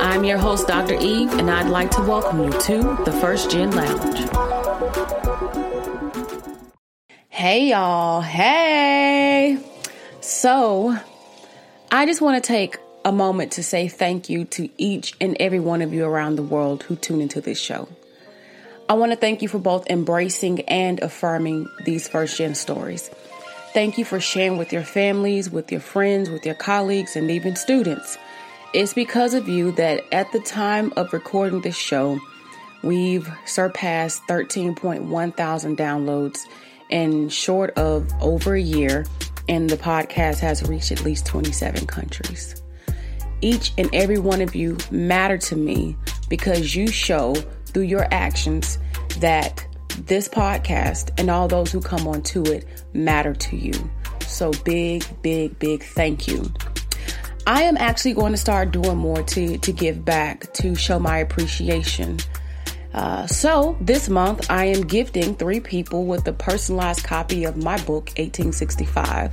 [0.00, 0.94] I'm your host, Dr.
[0.94, 4.18] Eve, and I'd like to welcome you to the First Gen Lounge.
[7.28, 8.20] Hey, y'all.
[8.20, 9.58] Hey.
[10.20, 10.96] So,
[11.90, 15.58] I just want to take a moment to say thank you to each and every
[15.58, 17.88] one of you around the world who tune into this show.
[18.88, 23.10] I want to thank you for both embracing and affirming these first gen stories.
[23.74, 27.56] Thank you for sharing with your families, with your friends, with your colleagues, and even
[27.56, 28.16] students.
[28.74, 32.20] It's because of you that at the time of recording this show,
[32.82, 36.40] we've surpassed 13.1 thousand downloads
[36.90, 39.06] in short of over a year,
[39.48, 42.62] and the podcast has reached at least 27 countries.
[43.40, 45.96] Each and every one of you matter to me
[46.28, 47.34] because you show
[47.66, 48.78] through your actions
[49.20, 49.66] that
[50.00, 53.72] this podcast and all those who come onto it matter to you.
[54.26, 56.52] So, big, big, big thank you.
[57.48, 61.16] I am actually going to start doing more to, to give back, to show my
[61.16, 62.18] appreciation.
[62.92, 67.78] Uh, so, this month I am gifting three people with a personalized copy of my
[67.78, 69.32] book, 1865.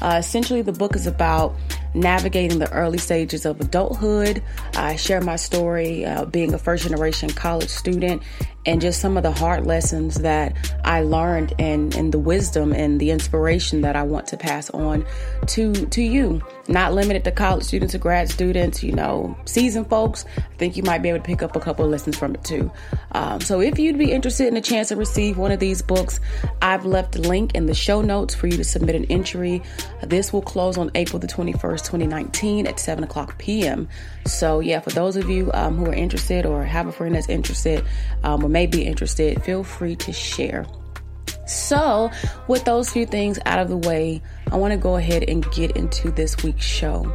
[0.00, 1.56] Uh, essentially, the book is about
[1.98, 4.42] navigating the early stages of adulthood.
[4.74, 8.22] I share my story uh, being a first generation college student
[8.68, 13.00] and just some of the hard lessons that I learned and, and the wisdom and
[13.00, 15.06] the inspiration that I want to pass on
[15.46, 16.42] to to you.
[16.68, 20.26] Not limited to college students or grad students, you know, seasoned folks.
[20.36, 22.44] I think you might be able to pick up a couple of lessons from it
[22.44, 22.70] too.
[23.12, 26.20] Um, so if you'd be interested in a chance to receive one of these books,
[26.60, 29.62] I've left a link in the show notes for you to submit an entry.
[30.02, 33.88] This will close on April the 21st, 2019 at 7 o'clock p.m.
[34.26, 37.28] So yeah, for those of you um, who are interested or have a friend that's
[37.28, 37.84] interested
[38.22, 40.66] um, or may be interested, feel free to share.
[41.46, 42.10] So,
[42.46, 44.20] with those few things out of the way,
[44.52, 47.10] I want to go ahead and get into this week's show.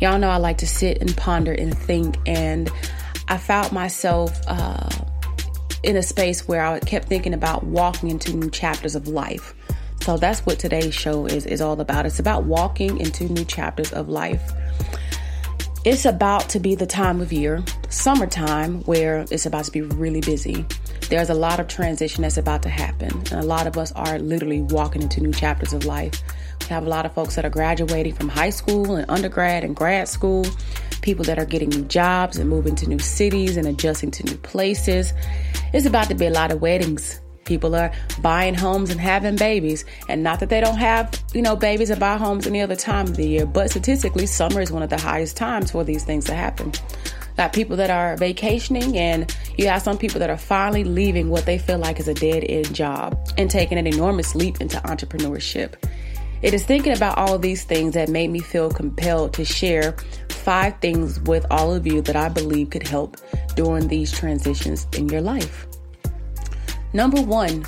[0.00, 2.68] Y'all know I like to sit and ponder and think, and
[3.28, 4.90] I found myself uh,
[5.84, 9.54] in a space where I kept thinking about walking into new chapters of life.
[10.02, 12.06] So that's what today's show is is all about.
[12.06, 14.42] It's about walking into new chapters of life.
[15.84, 20.20] It's about to be the time of year, summertime, where it's about to be really
[20.20, 20.66] busy.
[21.08, 24.18] There's a lot of transition that's about to happen, and a lot of us are
[24.18, 26.20] literally walking into new chapters of life.
[26.62, 29.76] We have a lot of folks that are graduating from high school and undergrad and
[29.76, 30.44] grad school,
[31.02, 34.36] people that are getting new jobs and moving to new cities and adjusting to new
[34.38, 35.12] places.
[35.72, 37.20] It's about to be a lot of weddings.
[37.44, 39.84] People are buying homes and having babies.
[40.08, 43.06] And not that they don't have, you know, babies and buy homes any other time
[43.06, 46.24] of the year, but statistically, summer is one of the highest times for these things
[46.26, 46.72] to happen
[47.36, 51.46] got people that are vacationing, and you have some people that are finally leaving what
[51.46, 55.74] they feel like is a dead end job and taking an enormous leap into entrepreneurship.
[56.42, 59.92] It is thinking about all these things that made me feel compelled to share
[60.28, 63.16] five things with all of you that I believe could help
[63.54, 65.66] during these transitions in your life.
[66.92, 67.64] Number one,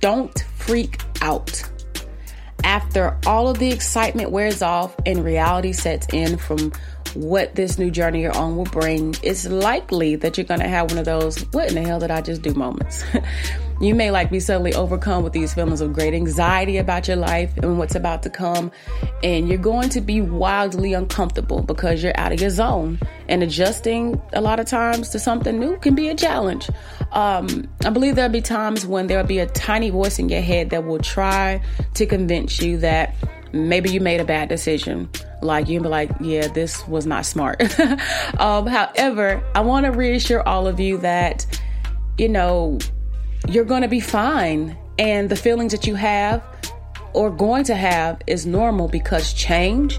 [0.00, 1.62] don't freak out.
[2.64, 6.72] After all of the excitement wears off and reality sets in from
[7.14, 10.90] what this new journey you're on will bring, it's likely that you're going to have
[10.90, 13.04] one of those, what in the hell did I just do moments?
[13.80, 17.56] you may like be suddenly overcome with these feelings of great anxiety about your life
[17.58, 18.70] and what's about to come.
[19.22, 22.98] And you're going to be wildly uncomfortable because you're out of your zone.
[23.28, 26.68] And adjusting a lot of times to something new can be a challenge.
[27.16, 30.68] Um, I believe there'll be times when there'll be a tiny voice in your head
[30.68, 31.62] that will try
[31.94, 33.14] to convince you that
[33.54, 35.08] maybe you made a bad decision.
[35.40, 37.62] Like you'll be like, yeah, this was not smart.
[38.38, 41.46] um, however, I want to reassure all of you that,
[42.18, 42.78] you know,
[43.48, 44.76] you're going to be fine.
[44.98, 46.44] And the feelings that you have
[47.14, 49.98] or going to have is normal because change,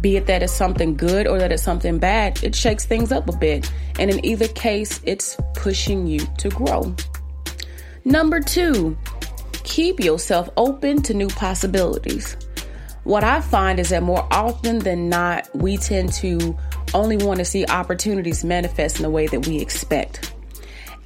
[0.00, 3.28] be it that it's something good or that it's something bad, it shakes things up
[3.28, 3.70] a bit.
[3.98, 6.94] And in either case, it's pushing you to grow.
[8.04, 8.96] Number two,
[9.64, 12.36] keep yourself open to new possibilities
[13.04, 16.56] what I find is that more often than not, we tend to
[16.92, 20.32] only want to see opportunities manifest in the way that we expect.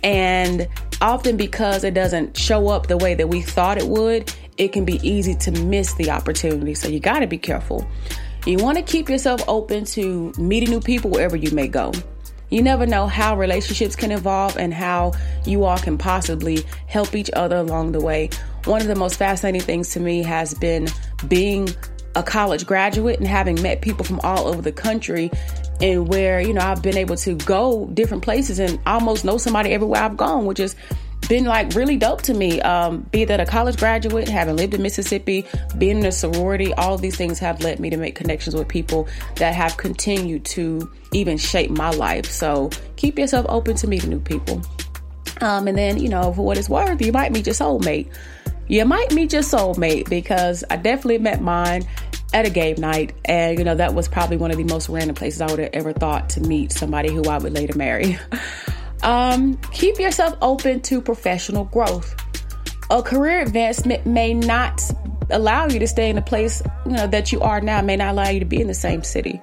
[0.03, 0.69] And
[1.01, 4.85] often because it doesn't show up the way that we thought it would, it can
[4.85, 6.75] be easy to miss the opportunity.
[6.75, 7.87] So you got to be careful.
[8.47, 11.93] You want to keep yourself open to meeting new people wherever you may go.
[12.51, 15.13] You never know how relationships can evolve and how
[15.47, 18.29] you all can possibly help each other along the way.
[18.67, 20.89] One of the most fascinating things to me has been
[21.27, 21.69] being
[22.15, 25.31] a college graduate and having met people from all over the country
[25.81, 29.71] and where you know I've been able to go different places and almost know somebody
[29.71, 30.77] everywhere I've gone, which has
[31.29, 32.61] been like really dope to me.
[32.61, 35.47] Um, be that a college graduate, having lived in Mississippi,
[35.79, 39.09] being in a sorority, all these things have led me to make connections with people
[39.37, 42.27] that have continued to even shape my life.
[42.27, 44.63] So keep yourself open to meeting new people.
[45.41, 48.13] Um, and then, you know, for what it's worth, you might meet your soulmate.
[48.69, 51.87] You might meet your soulmate because I definitely met mine
[52.33, 53.15] at a game night.
[53.25, 55.71] And, you know, that was probably one of the most random places I would have
[55.73, 58.19] ever thought to meet somebody who I would later marry.
[59.05, 62.17] um, keep yourself open to professional growth.
[62.91, 64.83] A career advancement may not
[65.31, 68.13] allow you to stay in the place you know that you are now, may not
[68.13, 69.41] allow you to be in the same city.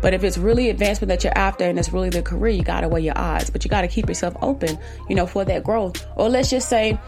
[0.00, 2.88] But if it's really advancement that you're after and it's really the career, you gotta
[2.88, 3.50] weigh your odds.
[3.50, 4.78] But you gotta keep yourself open,
[5.08, 6.06] you know, for that growth.
[6.16, 6.98] Or let's just say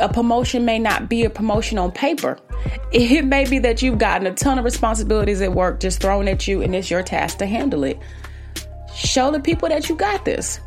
[0.00, 2.38] a promotion may not be a promotion on paper.
[2.90, 6.48] It may be that you've gotten a ton of responsibilities at work just thrown at
[6.48, 7.98] you and it's your task to handle it.
[8.94, 10.58] Show the people that you got this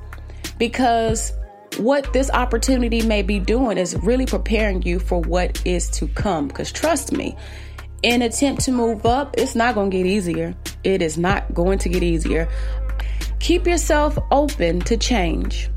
[0.61, 1.33] because
[1.77, 6.47] what this opportunity may be doing is really preparing you for what is to come.
[6.47, 7.35] Because trust me,
[8.03, 10.53] in attempt to move up, it's not going to get easier.
[10.83, 12.47] It is not going to get easier.
[13.39, 15.67] Keep yourself open to change.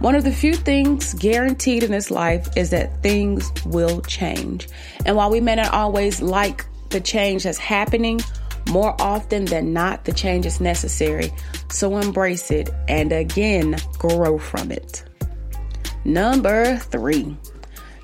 [0.00, 4.66] One of the few things guaranteed in this life is that things will change.
[5.06, 8.20] And while we may not always like the change that's happening,
[8.70, 11.32] more often than not, the change is necessary.
[11.70, 15.04] So embrace it and again, grow from it.
[16.04, 17.36] Number three,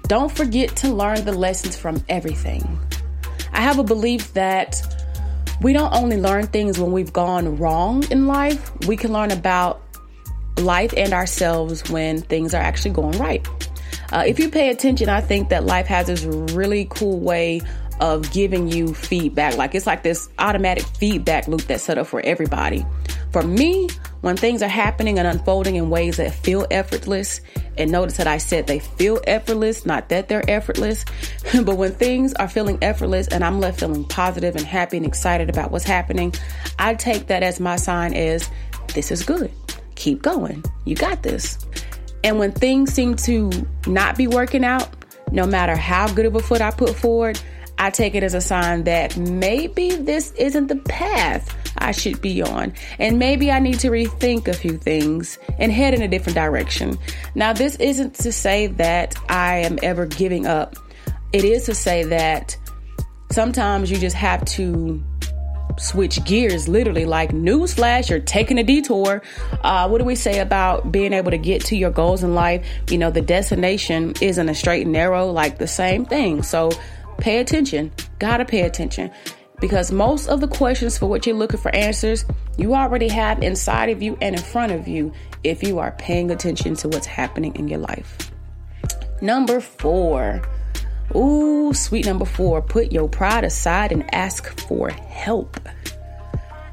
[0.06, 2.78] don't forget to learn the lessons from everything.
[3.52, 4.82] I have a belief that
[5.62, 9.82] we don't only learn things when we've gone wrong in life, we can learn about
[10.58, 13.46] life and ourselves when things are actually going right.
[14.12, 17.62] Uh, if you pay attention, I think that life has this really cool way
[18.00, 19.56] of giving you feedback.
[19.56, 22.86] Like it's like this automatic feedback loop that's set up for everybody.
[23.32, 23.88] For me,
[24.20, 27.40] when things are happening and unfolding in ways that feel effortless,
[27.78, 31.04] and notice that I said they feel effortless, not that they're effortless,
[31.64, 35.50] but when things are feeling effortless and I'm left feeling positive and happy and excited
[35.50, 36.34] about what's happening,
[36.78, 38.48] I take that as my sign as
[38.94, 39.52] this is good
[39.96, 40.62] keep going.
[40.84, 41.58] You got this.
[42.22, 43.50] And when things seem to
[43.86, 44.88] not be working out,
[45.32, 47.40] no matter how good of a foot I put forward,
[47.78, 52.42] I take it as a sign that maybe this isn't the path I should be
[52.42, 52.72] on.
[52.98, 56.98] And maybe I need to rethink a few things and head in a different direction.
[57.34, 60.76] Now, this isn't to say that I am ever giving up,
[61.32, 62.56] it is to say that
[63.30, 65.02] sometimes you just have to
[65.78, 69.20] switch gears literally like newsflash you're taking a detour
[69.62, 72.66] uh, what do we say about being able to get to your goals in life
[72.88, 76.70] you know the destination isn't a straight and narrow like the same thing so
[77.18, 77.92] pay attention.
[78.18, 79.10] Gotta pay attention.
[79.60, 82.24] Because most of the questions for what you're looking for answers
[82.58, 85.12] you already have inside of you and in front of you
[85.44, 88.30] if you are paying attention to what's happening in your life.
[89.20, 90.42] Number four.
[91.14, 95.58] Ooh, sweet number four, put your pride aside and ask for help.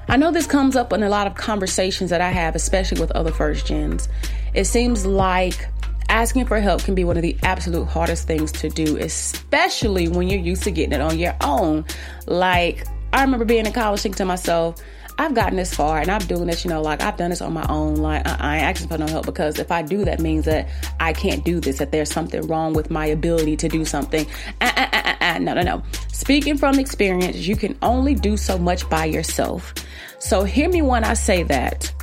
[0.07, 3.11] I know this comes up in a lot of conversations that I have, especially with
[3.11, 4.09] other first gens.
[4.53, 5.67] It seems like
[6.09, 10.29] asking for help can be one of the absolute hardest things to do, especially when
[10.29, 11.85] you're used to getting it on your own.
[12.27, 14.81] Like, I remember being in college thinking to myself,
[15.17, 17.53] I've gotten this far and I'm doing this, you know, like I've done this on
[17.53, 17.97] my own.
[17.97, 20.67] Like I, ain't asking for no help because if I do, that means that
[20.99, 24.25] I can't do this, that there's something wrong with my ability to do something.
[24.59, 25.83] Uh, uh, uh, uh, no, no, no.
[26.11, 29.73] Speaking from experience, you can only do so much by yourself.
[30.19, 31.93] So hear me when I say that.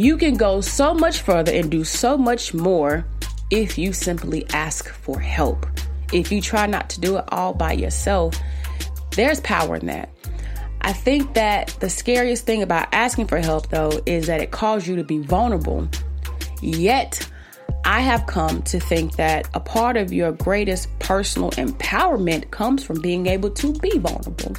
[0.00, 3.04] You can go so much further and do so much more
[3.50, 5.66] if you simply ask for help.
[6.10, 8.34] If you try not to do it all by yourself,
[9.14, 10.08] there's power in that.
[10.80, 14.86] I think that the scariest thing about asking for help, though, is that it calls
[14.86, 15.86] you to be vulnerable.
[16.62, 17.30] Yet,
[17.84, 23.02] I have come to think that a part of your greatest personal empowerment comes from
[23.02, 24.56] being able to be vulnerable.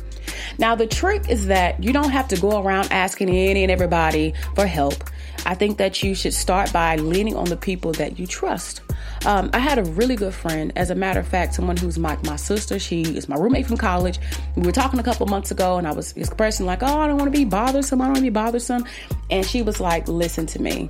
[0.60, 4.36] Now, the trick is that you don't have to go around asking any and everybody
[4.53, 5.03] for help.
[5.45, 8.81] I think that you should start by leaning on the people that you trust.
[9.25, 12.24] Um, I had a really good friend, as a matter of fact, someone who's like
[12.25, 12.79] my sister.
[12.79, 14.19] She is my roommate from college.
[14.55, 17.17] We were talking a couple months ago, and I was expressing, like, oh, I don't
[17.17, 18.01] want to be bothersome.
[18.01, 18.86] I don't want to be bothersome.
[19.29, 20.89] And she was like, listen to me.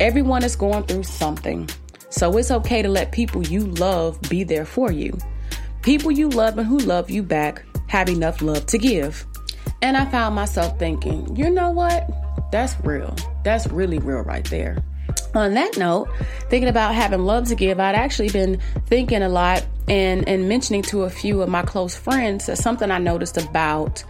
[0.00, 1.68] Everyone is going through something.
[2.10, 5.16] So it's okay to let people you love be there for you.
[5.82, 9.26] People you love and who love you back have enough love to give.
[9.82, 12.08] And I found myself thinking, you know what?
[12.54, 13.16] That's real.
[13.42, 14.78] That's really real right there.
[15.34, 16.08] On that note,
[16.48, 20.82] thinking about having love to give, I'd actually been thinking a lot and, and mentioning
[20.82, 24.04] to a few of my close friends that something I noticed about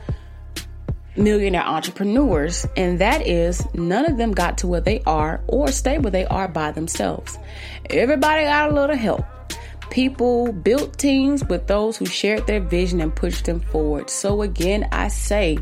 [1.17, 5.97] millionaire entrepreneurs, and that is none of them got to where they are or stay
[5.97, 7.39] where they are by themselves.
[7.89, 9.25] Everybody got a little help.
[9.89, 14.11] People built teams with those who shared their vision and pushed them forward.
[14.11, 15.57] So, again, I say,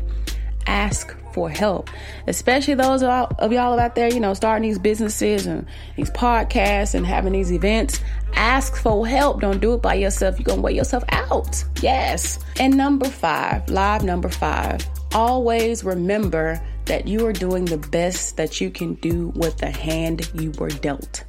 [0.67, 1.89] ask for help,
[2.27, 5.65] especially those of y'all out there, you know, starting these businesses and
[5.95, 7.99] these podcasts and having these events.
[8.35, 9.41] Ask for help.
[9.41, 10.37] Don't do it by yourself.
[10.37, 11.63] You're going to wear yourself out.
[11.81, 12.39] Yes.
[12.59, 18.59] And number five, live number five, always remember that you are doing the best that
[18.59, 21.23] you can do with the hand you were dealt.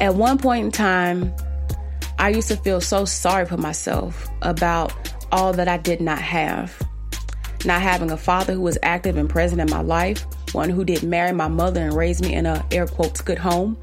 [0.00, 1.34] At one point in time,
[2.18, 4.92] I used to feel so sorry for myself about
[5.32, 6.80] all that I did not have.
[7.64, 11.02] Not having a father who was active and present in my life, one who did
[11.02, 13.76] marry my mother and raise me in a air quotes good home,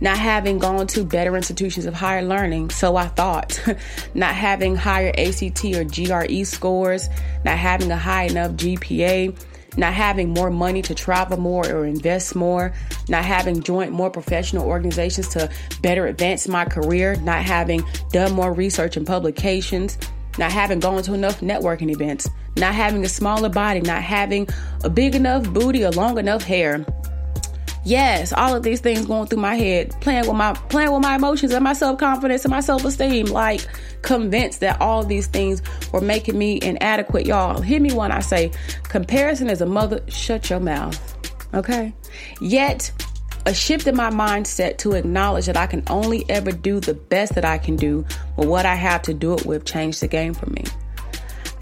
[0.00, 3.60] not having gone to better institutions of higher learning, so I thought,
[4.14, 7.08] not having higher ACT or GRE scores,
[7.44, 9.36] not having a high enough GPA,
[9.76, 12.72] not having more money to travel more or invest more,
[13.08, 15.50] not having joined more professional organizations to
[15.82, 19.98] better advance my career, not having done more research and publications,
[20.38, 24.48] not having gone to enough networking events, not having a smaller body, not having
[24.84, 26.84] a big enough booty or long enough hair,
[27.88, 31.16] Yes, all of these things going through my head, playing with my playing with my
[31.16, 33.66] emotions and my self-confidence and my self-esteem, like
[34.02, 37.24] convinced that all these things were making me inadequate.
[37.24, 38.50] Y'all, hear me when I say
[38.82, 41.00] comparison is a mother, shut your mouth.
[41.54, 41.94] Okay?
[42.42, 42.92] Yet
[43.48, 47.34] a shift in my mindset to acknowledge that I can only ever do the best
[47.34, 48.04] that I can do
[48.36, 50.64] with what I have to do it with changed the game for me.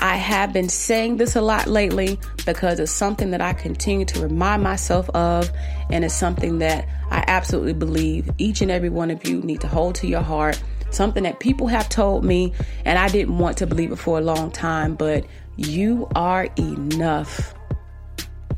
[0.00, 4.21] I have been saying this a lot lately because it's something that I continue to
[4.21, 5.49] remind myself of,
[5.88, 9.69] and it's something that I absolutely believe each and every one of you need to
[9.69, 10.61] hold to your heart.
[10.90, 12.52] Something that people have told me,
[12.85, 15.25] and I didn't want to believe it for a long time, but
[15.55, 17.55] you are enough.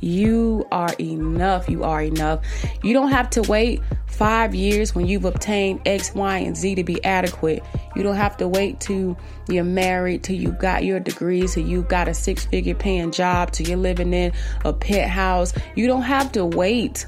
[0.01, 1.69] You are enough.
[1.69, 2.45] You are enough.
[2.83, 6.85] You don't have to wait five years when you've obtained X, Y, and Z to
[6.85, 7.63] be adequate.
[7.95, 11.83] You don't have to wait till you're married, till you got your degrees, till you
[11.83, 14.33] got a six figure paying job, till you're living in
[14.65, 15.53] a pet house.
[15.75, 17.07] You don't have to wait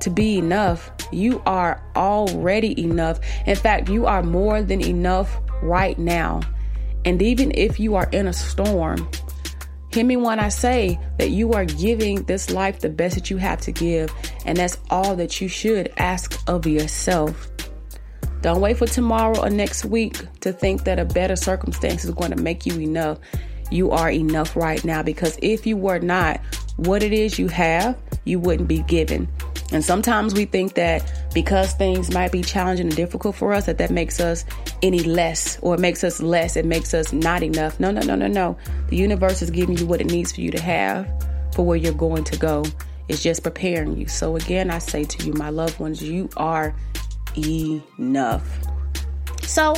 [0.00, 0.90] to be enough.
[1.12, 3.20] You are already enough.
[3.46, 6.40] In fact, you are more than enough right now.
[7.04, 9.08] And even if you are in a storm,
[9.92, 13.36] Hear me when I say that you are giving this life the best that you
[13.36, 14.10] have to give,
[14.46, 17.50] and that's all that you should ask of yourself.
[18.40, 22.30] Don't wait for tomorrow or next week to think that a better circumstance is going
[22.30, 23.18] to make you enough.
[23.72, 26.40] You are enough right now because if you were not,
[26.76, 29.28] what it is you have, you wouldn't be given.
[29.72, 33.78] And sometimes we think that because things might be challenging and difficult for us, that
[33.78, 34.44] that makes us
[34.82, 36.56] any less or it makes us less.
[36.56, 37.80] It makes us not enough.
[37.80, 38.58] No, no, no, no, no.
[38.88, 41.08] The universe is giving you what it needs for you to have
[41.54, 42.64] for where you're going to go.
[43.08, 44.06] It's just preparing you.
[44.06, 46.74] So again, I say to you, my loved ones, you are
[47.36, 48.46] enough.
[49.42, 49.74] So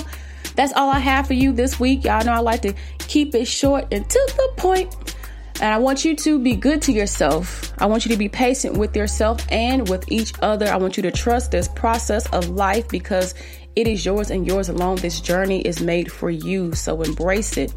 [0.55, 2.05] that's all I have for you this week.
[2.05, 5.15] Y'all know I like to keep it short and to the point.
[5.61, 7.73] And I want you to be good to yourself.
[7.79, 10.67] I want you to be patient with yourself and with each other.
[10.67, 13.35] I want you to trust this process of life because
[13.77, 14.97] it is yours and yours alone.
[14.97, 16.75] This journey is made for you.
[16.75, 17.73] So embrace it.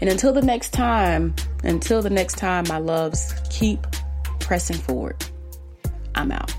[0.00, 1.34] And until the next time,
[1.64, 3.86] until the next time, my loves, keep
[4.40, 5.24] pressing forward.
[6.14, 6.54] I'm out.